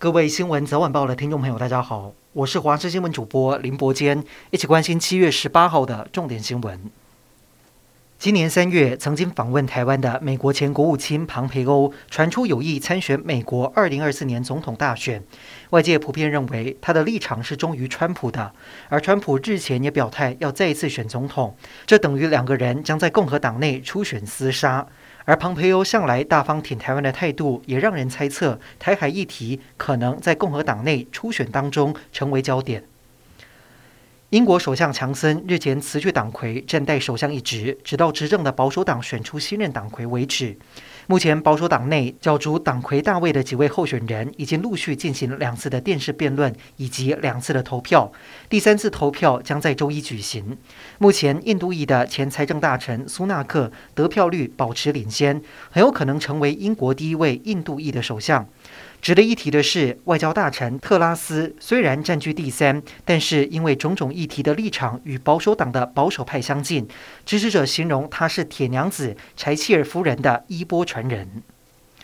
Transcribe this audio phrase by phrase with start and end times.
[0.00, 6.80] 各位新闻早晚报的听众朋友，大家好，我是华视新闻主播林伯坚，一起关心七月十八号的重点新闻。
[8.18, 15.22] 今年三月曾经访问台湾的美国前国务卿庞培欧传出有意参选美国二零二四年总统大选，
[15.68, 18.54] 外界普遍认为他的立场是忠于川普的，
[18.88, 21.54] 而川普日前也表态要再一次选总统，
[21.84, 24.86] 这等于两个人将在共和党内初选厮杀。
[25.30, 32.82] 而庞培欧向来大方挺台湾的态度，也让人猜测台海议题可能在共和党内初选当中成为焦点。
[34.30, 40.56] 英国首相强森日前辞去党魁，暂代首相一职，直到执政的保守党选出新任党魁为止。
[41.10, 48.12] 目前保守党内角逐党魁大位的几位候选人已经陆续进行两次的电视辩论以及两次的投票，
[48.48, 50.56] 第三次投票将在周一举行。
[50.98, 55.42] 目前印度裔的前财政大臣苏纳克得票率保持领先，
[55.72, 58.46] 很有可能成为英国第一位印度裔的首相。
[59.00, 66.86] 值得一提的是，外交大臣特拉斯虽然占据第三，但是因为种种议题的立场与保守党的保守派相近，
[67.24, 71.42] 支持者形容他是铁娘子柴契尔夫人的衣钵传人。《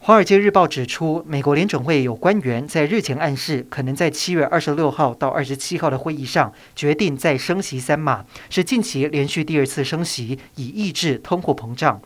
[0.00, 12.00] 华尔街日报》指出，美国联准会有官员在日前暗示，可能在七月二十六号到二十七号的会议上决定再升息三码，是近期连续第二次升息，以抑制通货膨胀。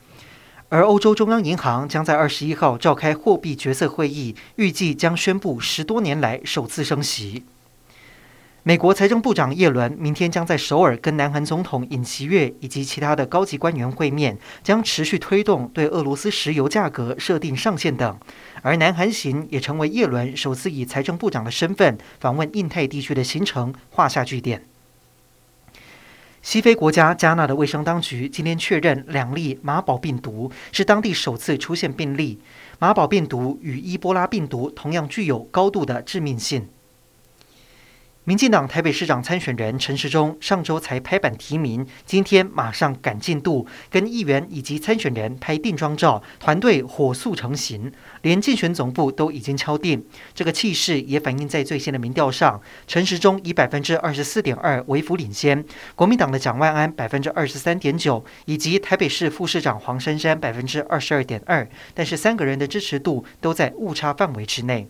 [0.73, 7.45] 而欧洲中央银行将在二十一号召开货币决策会议，预计将宣布十多年来首次升息。
[8.63, 18.19] 美国财政部长耶伦明天将在首尔跟南韩总统尹锡悦以及其他的高级官员会面，将持续推动对俄罗斯石油价格设定上限等。
[18.63, 24.63] 而南韩行也成为耶伦首次以财政部长的身份访问印太地区的行程，画下句点。
[26.43, 32.41] 西非国家加纳的卫生当局今天确认，两例马宝病毒是当地首次出现病例。
[32.81, 36.69] 马宝病毒与伊波拉病毒同样具有高度的致命性。
[38.25, 47.91] 民进党台北市长参选人陈时中上周才拍板提名，今天马上赶进度，跟议员以及参选人拍定妆照，团队火速成型，
[48.21, 50.07] 连竞选总部都已经敲定。
[50.33, 55.65] 这个气势也反映在最新的民调上，陈时中以百分之二十四点二微幅领先，
[55.97, 64.89] 国民党的蒋万安百分之二十三点九，以及台北市副市长黄珊珊百分之二十二点二，但是三个人的支持度都在误差范围之内。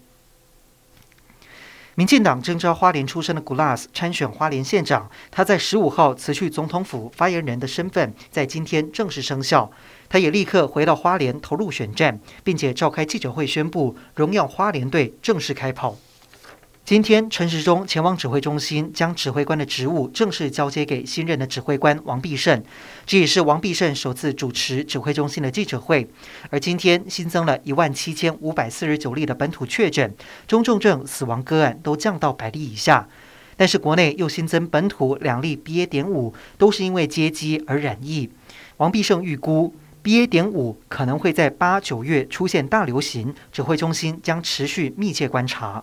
[1.95, 9.71] 民进党征召花莲出身的 Glass 参选花莲县长，他在十五号辞去总统府发言人的身份，在今天正式生效。
[10.09, 15.97] 他也立刻回到花莲投入选战，并且召开记者会宣布荣耀花莲队正式开跑。
[16.93, 22.63] 今天，陈时中前往指挥中心，将指挥官的职务正式交接给新任的指挥官王必胜。
[23.07, 26.07] 这也是王必胜首次主持指挥中心的记者会。
[26.51, 30.15] 而今天新增了一万七千五百四十九例的本土确诊，
[30.47, 33.09] 中重症死亡个案都降到百例以下。
[33.57, 35.87] 但是国内又新增本土两例 BA.
[35.87, 38.29] 点五，都是因为接机而染疫。
[38.77, 40.27] 王必胜预估 BA.
[40.27, 45.83] 点五可能会在八九月出现大流行，指挥中心将持续密切观察。